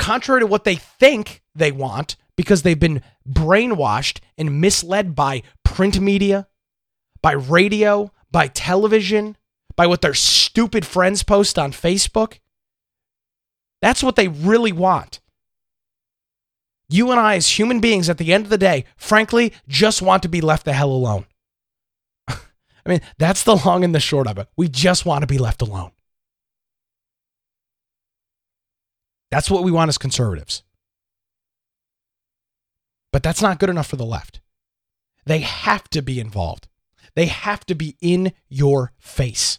[0.00, 6.00] Contrary to what they think they want, because they've been brainwashed and misled by print
[6.00, 6.48] media,
[7.20, 9.36] by radio, by television,
[9.76, 12.38] by what their stupid friends post on Facebook.
[13.82, 15.20] That's what they really want.
[16.88, 20.22] You and I, as human beings, at the end of the day, frankly, just want
[20.22, 21.26] to be left the hell alone.
[22.26, 22.38] I
[22.86, 24.48] mean, that's the long and the short of it.
[24.56, 25.92] We just want to be left alone.
[29.30, 30.62] That's what we want as conservatives.
[33.12, 34.40] But that's not good enough for the left.
[35.26, 36.68] They have to be involved,
[37.14, 39.58] they have to be in your face.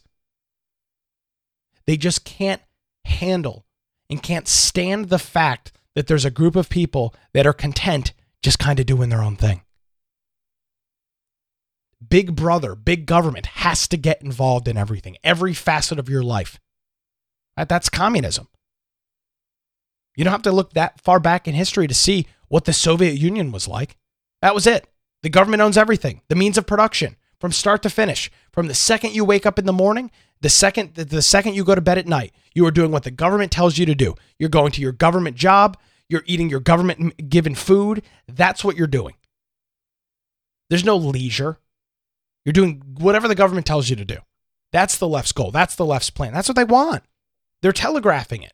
[1.85, 2.61] They just can't
[3.05, 3.65] handle
[4.09, 8.59] and can't stand the fact that there's a group of people that are content just
[8.59, 9.61] kind of doing their own thing.
[12.07, 16.59] Big brother, big government has to get involved in everything, every facet of your life.
[17.55, 18.47] That's communism.
[20.15, 23.13] You don't have to look that far back in history to see what the Soviet
[23.13, 23.97] Union was like.
[24.41, 24.87] That was it.
[25.23, 28.31] The government owns everything, the means of production from start to finish.
[28.51, 31.75] From the second you wake up in the morning, the second the second you go
[31.75, 34.15] to bed at night, you are doing what the government tells you to do.
[34.37, 38.03] You're going to your government job, you're eating your government given food.
[38.27, 39.15] That's what you're doing.
[40.69, 41.57] There's no leisure.
[42.45, 44.17] You're doing whatever the government tells you to do.
[44.71, 45.51] That's the left's goal.
[45.51, 46.33] That's the left's plan.
[46.33, 47.03] That's what they want.
[47.61, 48.53] They're telegraphing it.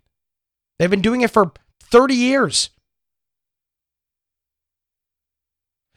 [0.77, 2.69] They've been doing it for 30 years.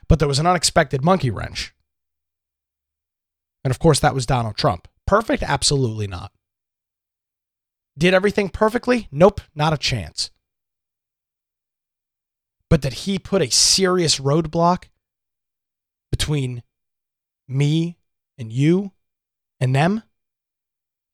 [0.09, 1.75] But there was an unexpected monkey wrench.
[3.63, 4.89] And of course, that was Donald Trump.
[5.07, 5.43] Perfect?
[5.43, 6.33] Absolutely not.
[7.99, 9.09] Did everything perfectly?
[9.13, 10.31] Nope, not a chance.
[12.71, 14.85] But did he put a serious roadblock
[16.11, 16.63] between
[17.47, 17.99] me
[18.39, 18.93] and you
[19.61, 20.03] and them?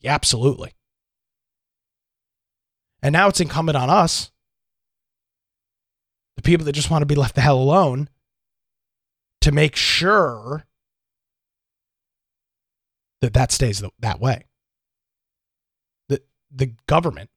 [0.01, 0.76] Yeah, absolutely.
[3.07, 4.33] And now it's incumbent on us,
[6.35, 8.09] the people that just want to be left the hell alone,
[9.43, 10.67] to make sure
[13.21, 14.47] that that stays that way.
[16.09, 16.21] The,
[16.53, 17.31] the government,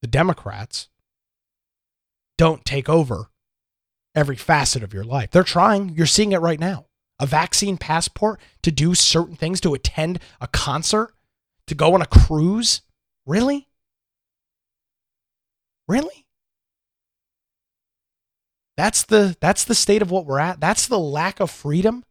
[0.00, 0.88] the Democrats,
[2.36, 3.30] don't take over
[4.16, 5.30] every facet of your life.
[5.30, 5.90] They're trying.
[5.90, 6.86] You're seeing it right now.
[7.20, 11.14] A vaccine passport to do certain things, to attend a concert,
[11.68, 12.82] to go on a cruise.
[13.24, 13.68] Really?
[15.88, 16.26] Really?
[18.76, 20.60] That's the that's the state of what we're at.
[20.60, 22.04] That's the lack of freedom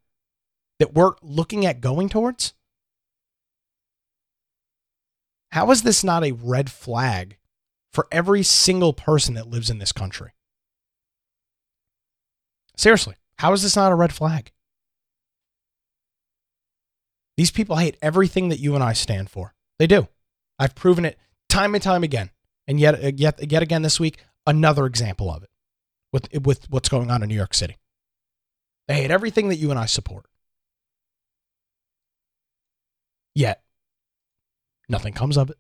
[0.80, 2.54] that we're looking at going towards.
[5.52, 7.38] How is this not a red flag
[7.92, 10.32] for every single person that lives in this country?
[12.78, 14.52] Seriously, how is this not a red flag?
[17.38, 19.54] These people hate everything that you and I stand for.
[19.78, 20.08] They do.
[20.58, 21.18] I've proven it
[21.50, 22.30] time and time again.
[22.68, 25.50] And yet, uh, yet, yet again this week, another example of it
[26.12, 27.78] with, with what's going on in New York City.
[28.88, 30.26] They hate everything that you and I support.
[33.34, 33.64] Yet,
[34.90, 35.58] nothing comes of it.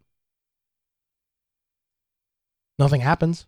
[2.78, 3.46] Nothing happens.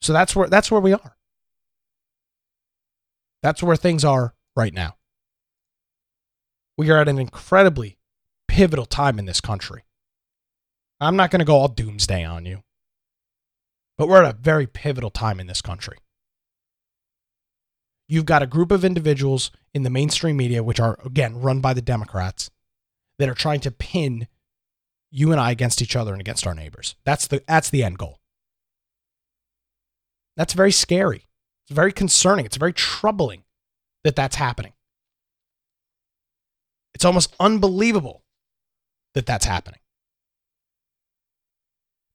[0.00, 1.16] So that's where that's where we are.
[3.42, 4.96] That's where things are right now.
[6.76, 7.98] We are at an incredibly
[8.48, 9.84] pivotal time in this country.
[11.00, 12.62] I'm not going to go all doomsday on you.
[13.96, 15.98] But we're at a very pivotal time in this country.
[18.08, 21.74] You've got a group of individuals in the mainstream media, which are, again, run by
[21.74, 22.50] the Democrats,
[23.18, 24.26] that are trying to pin
[25.10, 26.96] you and I against each other and against our neighbors.
[27.04, 28.18] That's the, that's the end goal.
[30.36, 31.26] That's very scary.
[31.66, 32.46] It's very concerning.
[32.46, 33.44] It's very troubling
[34.04, 34.72] that that's happening.
[36.94, 38.24] It's almost unbelievable
[39.14, 39.80] that that's happening.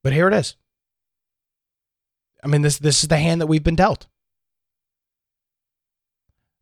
[0.05, 0.55] But here it is.
[2.43, 4.05] I mean, this this is the hand that we've been dealt.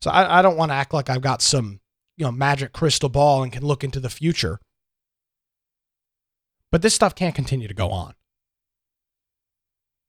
[0.00, 1.80] So I, I don't want to act like I've got some,
[2.16, 4.60] you know, magic crystal ball and can look into the future.
[6.72, 8.14] But this stuff can't continue to go on.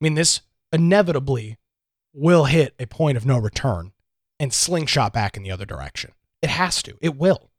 [0.00, 0.40] mean, this
[0.72, 1.58] inevitably
[2.14, 3.92] will hit a point of no return
[4.40, 6.12] and slingshot back in the other direction.
[6.40, 6.96] It has to.
[7.02, 7.50] It will.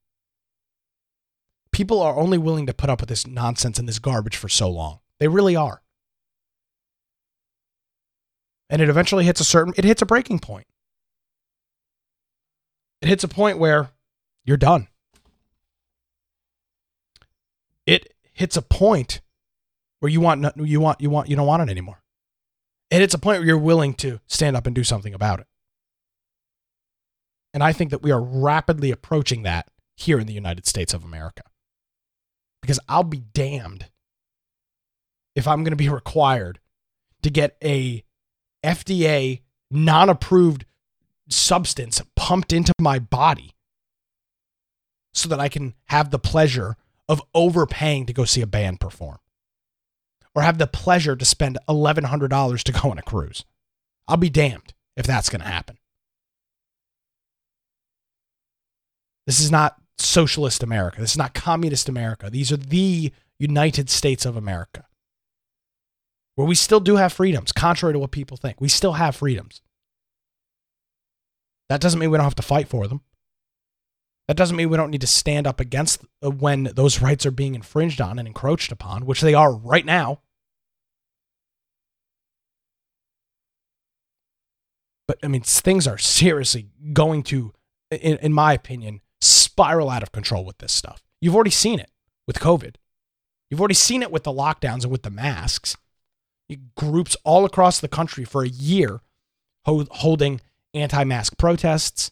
[1.71, 4.71] People are only willing to put up with this nonsense and this garbage for so
[4.71, 5.01] long.
[5.19, 5.81] They really are.
[8.69, 10.67] And it eventually hits a certain it hits a breaking point.
[13.01, 13.91] It hits a point where
[14.43, 14.87] you're done.
[17.85, 19.21] It hits a point
[19.99, 22.01] where you want you want you want you don't want it anymore.
[22.91, 25.47] And it's a point where you're willing to stand up and do something about it.
[27.53, 31.03] And I think that we are rapidly approaching that here in the United States of
[31.03, 31.43] America.
[32.61, 33.87] Because I'll be damned
[35.37, 36.59] if I'm going to be required
[37.21, 38.03] to get a
[38.65, 40.65] FDA non approved
[41.29, 43.53] substance pumped into my body
[45.13, 46.75] so that I can have the pleasure
[47.07, 49.19] of overpaying to go see a band perform
[50.33, 53.45] or have the pleasure to spend $1,100 to go on a cruise.
[54.07, 55.77] I'll be damned if that's going to happen.
[59.27, 60.99] This is not socialist America.
[60.99, 62.29] This is not communist America.
[62.31, 64.85] These are the United States of America,
[66.37, 68.61] where we still do have freedoms, contrary to what people think.
[68.61, 69.59] We still have freedoms.
[71.67, 73.01] That doesn't mean we don't have to fight for them.
[74.27, 77.31] That doesn't mean we don't need to stand up against uh, when those rights are
[77.31, 80.21] being infringed on and encroached upon, which they are right now.
[85.07, 87.51] But I mean, things are seriously going to,
[87.89, 91.01] in, in my opinion, spiral out of control with this stuff.
[91.19, 91.89] You've already seen it
[92.27, 92.75] with COVID.
[93.49, 95.75] You've already seen it with the lockdowns and with the masks.
[96.75, 99.01] Groups all across the country for a year
[99.65, 100.39] holding
[100.73, 102.11] anti mask protests,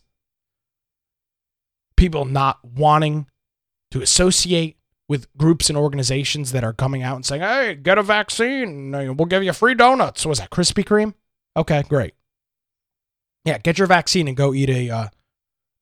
[1.96, 3.28] people not wanting
[3.92, 8.04] to associate with groups and organizations that are coming out and saying, hey, get a
[8.04, 8.92] vaccine.
[8.92, 10.26] We'll give you free donuts.
[10.26, 11.14] Was that Krispy Kreme?
[11.56, 12.16] Okay, great.
[13.46, 15.08] Yeah, get your vaccine and go eat a, uh,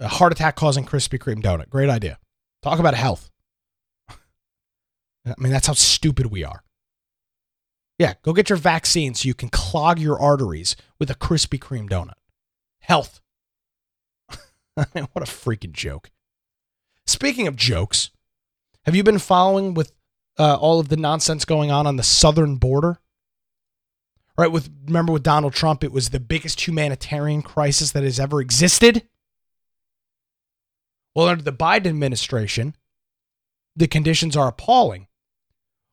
[0.01, 1.69] a heart attack causing Krispy Kreme donut.
[1.69, 2.19] Great idea.
[2.61, 3.31] Talk about health.
[4.09, 6.63] I mean, that's how stupid we are.
[8.03, 11.89] Yeah, go get your vaccine so you can clog your arteries with a Krispy Kreme
[11.89, 12.15] donut.
[12.79, 13.21] Health.
[14.75, 16.11] what a freaking joke.
[17.07, 18.11] Speaking of jokes,
[18.83, 19.93] have you been following with
[20.37, 22.99] uh, all of the nonsense going on on the southern border?
[24.37, 28.41] Right, with remember with Donald Trump, it was the biggest humanitarian crisis that has ever
[28.41, 29.07] existed.
[31.15, 32.75] Well, under the Biden administration,
[33.77, 35.07] the conditions are appalling.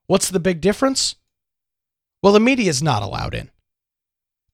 [0.08, 1.14] What's the big difference?
[2.22, 3.50] Well, the media is not allowed in.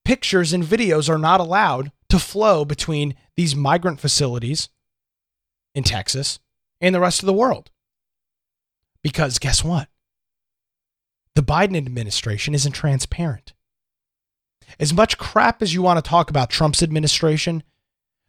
[0.04, 4.68] Pictures and videos are not allowed to flow between these migrant facilities
[5.74, 6.38] in Texas
[6.80, 7.70] and the rest of the world.
[9.02, 9.88] Because guess what?
[11.34, 13.52] The Biden administration isn't transparent.
[14.78, 17.62] As much crap as you want to talk about Trump's administration,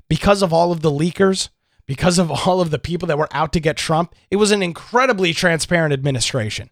[0.08, 1.50] because of all of the leakers,
[1.86, 4.62] because of all of the people that were out to get Trump, it was an
[4.62, 6.70] incredibly transparent administration.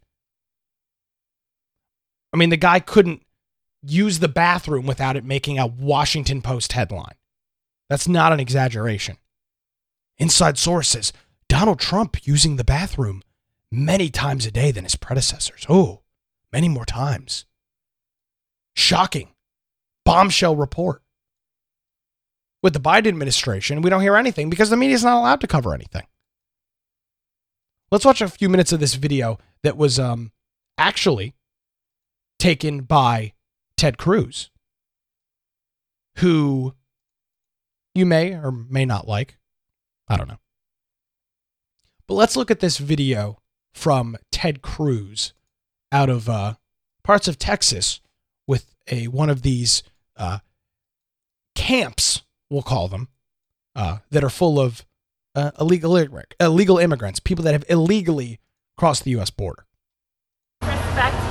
[2.36, 3.24] I mean, the guy couldn't
[3.82, 7.16] use the bathroom without it making a Washington Post headline.
[7.90, 9.16] That's not an exaggeration.
[10.18, 11.14] Inside sources
[11.48, 13.22] Donald Trump using the bathroom
[13.72, 15.66] many times a day than his predecessors.
[15.70, 16.02] Oh,
[16.52, 17.46] many more times.
[18.76, 19.30] Shocking.
[20.04, 21.04] Bombshell report.
[22.62, 25.48] With the Biden administration, we don't hear anything because the media is not allowed to
[25.48, 26.06] cover anything.
[27.92, 30.34] Let's watch a few minutes of this video that was um,
[30.78, 31.34] actually
[32.46, 33.34] taken by
[33.76, 34.52] Ted Cruz,
[36.18, 36.76] who
[37.96, 39.40] you may or may not like.
[40.08, 40.38] I don't know.
[42.08, 43.40] But let's look at this video
[43.74, 45.34] from Ted Cruz
[45.92, 46.54] out of uh,
[47.04, 48.00] parts of Texas
[48.46, 49.82] with a one of these
[50.16, 50.38] uh,
[51.56, 52.22] camps,
[52.52, 53.08] we'll call them,
[53.76, 54.86] uh, that are full of
[55.34, 55.98] uh, illegal
[56.40, 58.40] illegal immigrants, people that have illegally
[58.78, 59.32] crossed the U.S.
[59.32, 59.66] border.
[60.62, 61.25] Respect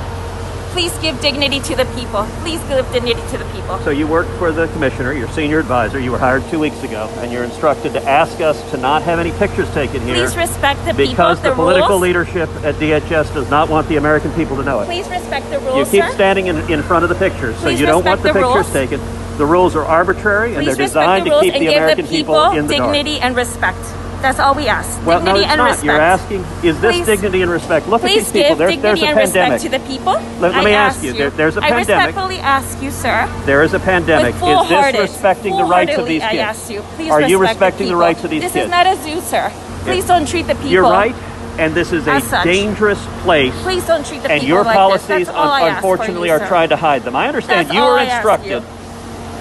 [0.74, 2.24] Please give dignity to the people.
[2.42, 3.78] Please give dignity to the people.
[3.84, 6.00] So you work for the commissioner, your senior advisor.
[6.00, 9.20] You were hired two weeks ago, and you're instructed to ask us to not have
[9.20, 10.16] any pictures taken here.
[10.16, 11.10] Please respect the because people.
[11.12, 12.02] Because the, the political rules.
[12.02, 14.86] leadership at DHS does not want the American people to know it.
[14.86, 15.76] Please respect the rules.
[15.78, 16.14] You keep sir.
[16.16, 18.66] standing in, in front of the pictures, so Please you don't want the, the pictures
[18.66, 18.72] rules.
[18.72, 19.00] taken.
[19.38, 22.10] The rules are arbitrary, and Please they're designed the to keep the give American the
[22.10, 23.24] people, in the dignity dark.
[23.26, 24.03] and respect.
[24.24, 24.88] That's all we ask.
[25.04, 25.64] Well, dignity no, it's and not.
[25.68, 25.84] respect.
[25.84, 27.86] You're asking, is this Please- dignity and respect?
[27.88, 28.56] Look at these people.
[28.56, 29.52] give There's, a and pandemic.
[29.52, 30.12] respect to the people.
[30.40, 31.90] Let- let me ask ask you, there- there's a I pandemic.
[31.90, 33.28] I respectfully ask you, sir.
[33.44, 34.34] There is a pandemic.
[34.34, 36.32] Is this respecting the rights of these kids?
[36.32, 36.80] I ask you.
[36.96, 38.00] Please Are you respecting the people.
[38.00, 38.64] rights of these this kids?
[38.64, 39.52] is not a zoo, sir.
[39.84, 40.70] Please don't treat the people.
[40.70, 41.14] You're right,
[41.58, 42.44] and this is a such.
[42.44, 43.52] dangerous place.
[43.62, 45.28] Please don't treat the and people your like policies, this.
[45.28, 47.14] Un- unfortunately, you, are trying to hide them.
[47.14, 48.50] I understand That's you all were I ask instructed.
[48.50, 48.62] you.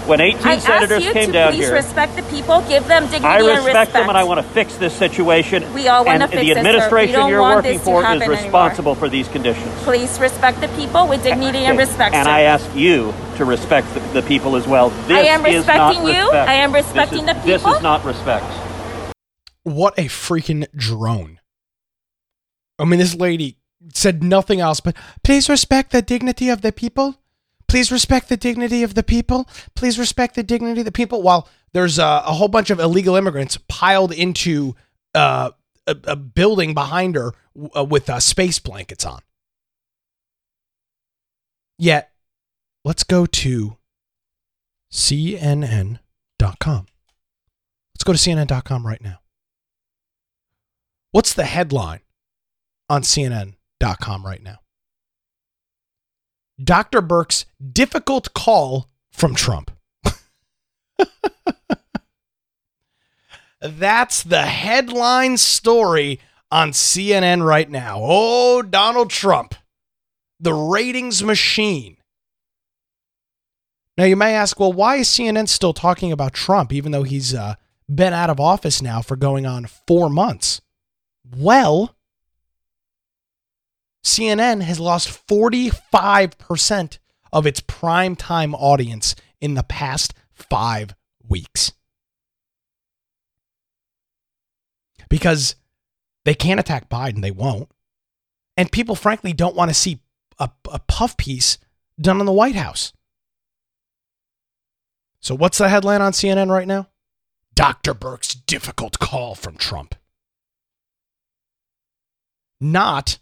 [0.08, 2.86] When 18 I senators ask you came to down please here, respect the people, give
[2.88, 3.94] them dignity I and respect respect.
[3.94, 5.74] them and I want to fix this situation.
[5.74, 6.54] We all wanna and fix the it.
[6.56, 8.44] We administration don't you're want working this to for is happen anymore.
[8.44, 9.72] responsible for these conditions.
[9.84, 12.16] Please respect the people with dignity and respect.
[12.16, 12.32] And sir.
[12.32, 14.90] I ask you to respect the, the people as well.
[15.08, 16.22] This I am is not respecting you.
[16.24, 16.50] respect.
[16.50, 18.46] I am respecting is- the This is not respect.
[19.64, 21.40] What a freaking drone.
[22.78, 23.58] I mean, this lady
[23.94, 27.16] said nothing else but please respect the dignity of the people.
[27.74, 29.50] Please respect the dignity of the people.
[29.74, 31.24] Please respect the dignity of the people.
[31.24, 34.76] While there's a, a whole bunch of illegal immigrants piled into
[35.16, 35.50] uh,
[35.88, 37.32] a, a building behind her
[37.76, 39.22] uh, with uh, space blankets on.
[41.80, 42.12] Yet,
[42.86, 43.78] let's go to
[44.92, 45.98] CNN.com.
[47.96, 49.18] Let's go to CNN.com right now.
[51.10, 52.02] What's the headline
[52.88, 54.60] on CNN.com right now?
[56.62, 57.02] Dr.
[57.02, 59.72] Birx difficult call from Trump.
[63.62, 66.20] That's the headline story
[66.52, 68.00] on CNN right now.
[68.02, 69.56] Oh, Donald Trump,
[70.40, 71.98] the ratings machine.
[73.98, 77.34] Now, you may ask, well, why is CNN still talking about Trump, even though he's
[77.34, 77.56] uh,
[77.94, 80.62] been out of office now for going on four months?
[81.36, 81.96] Well,
[84.04, 86.98] CNN has lost 45%
[87.32, 90.94] of its prime time audience in the past five
[91.28, 91.74] weeks.
[95.10, 95.56] Because
[96.26, 97.70] they can't attack Biden, they won't.
[98.58, 100.00] And people, frankly, don't want to see
[100.40, 101.58] a, a puff piece
[102.00, 102.94] done in the White House.
[105.20, 106.90] So, what's the headline on CNN right now?
[107.56, 107.94] Dr.
[107.94, 109.96] Birx difficult call from Trump.
[112.60, 113.20] Not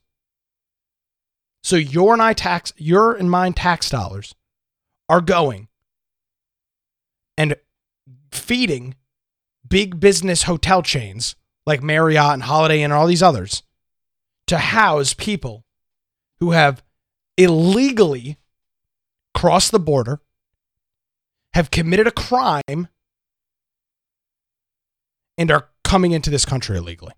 [1.62, 4.35] So your and I tax your and mine tax dollars
[5.09, 5.68] are going
[7.39, 7.55] and
[8.33, 8.97] feeding
[9.66, 13.62] big business hotel chains like Marriott and Holiday Inn and all these others
[14.49, 15.64] to house people
[16.43, 16.82] who have
[17.36, 18.36] illegally
[19.32, 20.20] crossed the border,
[21.55, 22.88] have committed a crime,
[25.38, 27.12] and are coming into this country illegally.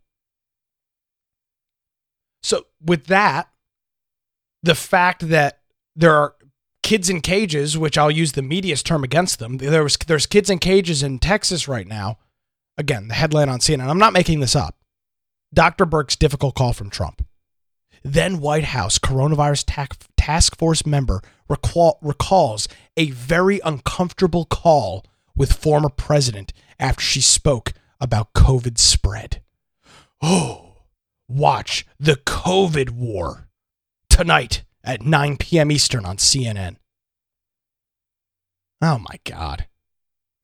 [2.43, 3.49] So, with that,
[4.63, 5.61] the fact that
[5.97, 6.35] there are
[6.83, 10.51] kids in cages, which I'll use the media's term against them, there was there's kids
[10.51, 12.19] in cages in Texas right now.
[12.77, 13.89] Again, the headline on CNN.
[13.89, 14.77] I'm not making this up.
[15.55, 15.87] Dr.
[15.87, 17.25] Birx difficult call from Trump.
[18.05, 19.65] Then White House coronavirus
[20.17, 27.73] task force member recall- recalls a very uncomfortable call with former president after she spoke
[28.01, 29.43] about COVID spread.
[30.23, 30.83] Oh,
[31.29, 33.49] watch the COVID war
[34.11, 35.73] tonight at 9 p.m.
[35.73, 36.77] Eastern on CNN.
[38.83, 39.67] Oh my God.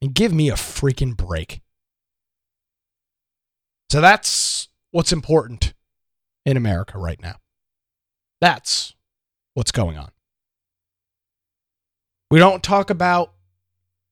[0.00, 1.60] And give me a freaking break.
[3.90, 5.74] So that's what's important
[6.46, 7.36] in America right now.
[8.40, 8.94] That's
[9.54, 10.10] what's going on.
[12.30, 13.32] We don't talk about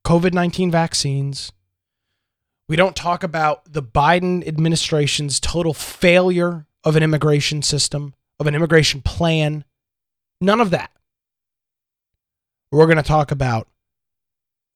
[0.04, 1.52] COVID 19 vaccines.
[2.68, 8.54] We don't talk about the Biden administration's total failure of an immigration system, of an
[8.54, 9.64] immigration plan.
[10.40, 10.90] None of that.
[12.70, 13.68] We're going to talk about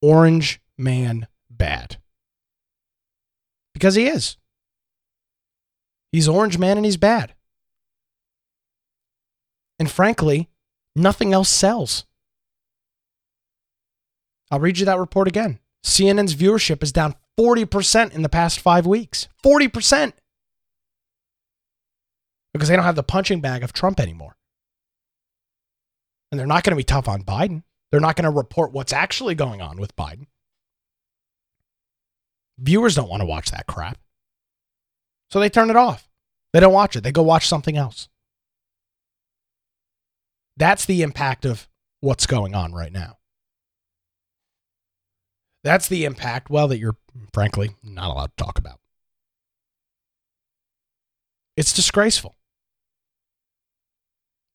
[0.01, 1.99] Orange Man Bad.
[3.75, 4.39] Because he is.
[6.11, 7.35] He's Orange Man and he's bad.
[9.83, 10.49] And frankly,
[10.95, 12.05] nothing else sells.
[14.49, 15.59] I'll read you that report again.
[15.85, 19.27] CNN's viewership is down 40% in the past five weeks.
[19.45, 20.13] 40%.
[22.55, 24.37] Because they don't have the punching bag of Trump anymore.
[26.31, 27.65] And they're not going to be tough on Biden.
[27.91, 30.27] They're not going to report what's actually going on with Biden.
[32.57, 33.99] Viewers don't want to watch that crap.
[35.33, 36.09] So they turn it off.
[36.53, 37.01] They don't watch it.
[37.01, 38.09] They go watch something else.
[40.57, 41.69] That's the impact of
[42.01, 43.19] what's going on right now.
[45.65, 46.97] That's the impact, well, that you're
[47.33, 48.81] frankly not allowed to talk about.
[51.57, 52.37] It's disgraceful.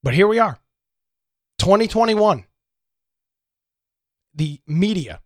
[0.04, 0.60] But here we are,
[1.60, 2.45] 2021.
[4.36, 5.22] The media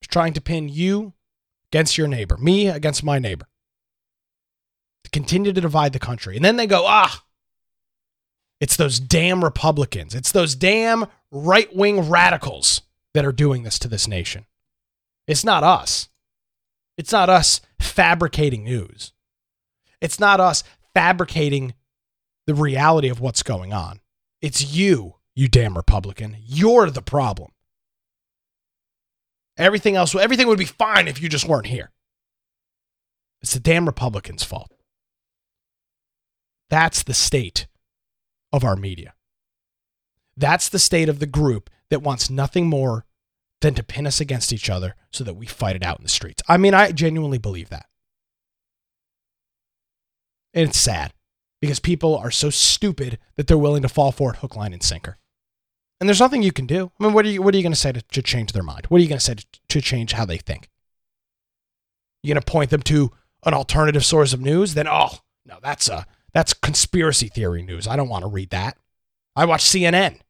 [0.00, 1.14] is trying to pin you
[1.72, 3.46] against your neighbor, me against my neighbor,
[5.04, 6.36] to continue to divide the country.
[6.36, 7.24] And then they go, ah,
[8.60, 12.82] it's those damn Republicans, it's those damn right wing radicals
[13.14, 14.46] that are doing this to this nation.
[15.26, 16.08] It's not us.
[16.96, 19.12] It's not us fabricating news.
[20.00, 21.74] It's not us fabricating
[22.46, 24.00] the reality of what's going on.
[24.40, 26.36] It's you, you damn Republican.
[26.44, 27.52] You're the problem.
[29.56, 31.90] Everything else, everything would be fine if you just weren't here.
[33.42, 34.72] It's the damn Republicans' fault.
[36.70, 37.66] That's the state
[38.52, 39.14] of our media.
[40.36, 43.04] That's the state of the group that wants nothing more
[43.60, 46.08] than to pin us against each other so that we fight it out in the
[46.08, 46.42] streets.
[46.48, 47.86] I mean, I genuinely believe that.
[50.54, 51.12] And it's sad
[51.60, 54.82] because people are so stupid that they're willing to fall for it hook, line, and
[54.82, 55.18] sinker.
[56.00, 56.92] And there's nothing you can do.
[56.98, 58.86] I mean, what are you, what are you going to say to, change their mind?
[58.86, 60.68] What are you going to say to, to change how they think?
[62.22, 63.10] You're going to point them to
[63.44, 64.74] an alternative source of news?
[64.74, 67.86] Then, oh, no, that's a, that's conspiracy theory news.
[67.86, 68.76] I don't want to read that.
[69.34, 70.20] I watch CNN.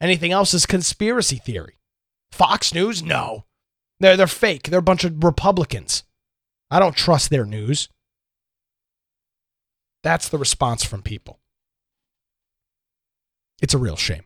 [0.00, 1.78] Anything else is conspiracy theory.
[2.30, 3.02] Fox News?
[3.02, 3.44] No.
[4.00, 4.64] They're, they're fake.
[4.64, 6.02] They're a bunch of Republicans.
[6.70, 7.88] I don't trust their news.
[10.02, 11.40] That's the response from people.
[13.62, 14.24] It's a real shame.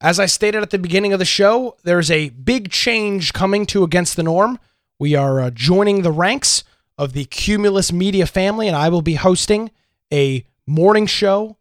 [0.00, 3.84] As I stated at the beginning of the show, there's a big change coming to
[3.84, 4.58] Against the Norm.
[4.98, 6.64] We are uh, joining the ranks
[7.00, 9.70] of the Cumulus Media family, and I will be hosting
[10.12, 11.56] a morning show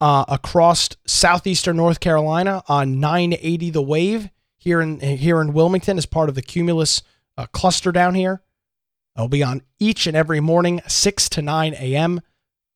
[0.00, 6.06] uh, across southeastern North Carolina on 980 The Wave here in here in Wilmington as
[6.06, 7.02] part of the Cumulus
[7.38, 8.42] uh, cluster down here.
[9.14, 12.20] I'll be on each and every morning, 6 to 9 a.m.,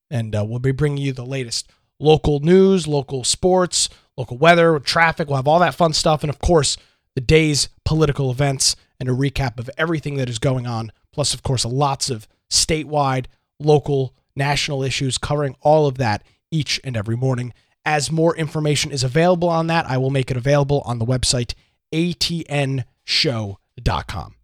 [0.09, 1.69] and uh, we'll be bringing you the latest
[1.99, 5.27] local news, local sports, local weather, traffic.
[5.27, 6.77] We'll have all that fun stuff, and of course,
[7.17, 10.93] the day's political events and a recap of everything that is going on.
[11.19, 13.27] Plus, of course, lots of statewide,
[13.59, 17.53] local, national issues covering all of that each and every morning.
[17.85, 21.55] As more information is available on that, I will make it available on the website
[21.93, 22.85] atnshow.com.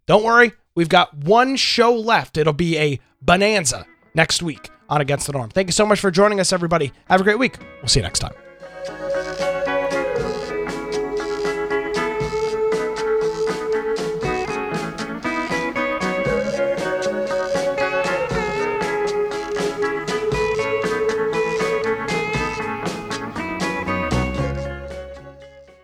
[0.05, 2.35] Don't worry, we've got one show left.
[2.37, 5.49] It'll be a bonanza next week on Against the Norm.
[5.49, 6.91] Thank you so much for joining us, everybody.
[7.07, 7.57] Have a great week.
[7.77, 8.33] We'll see you next time.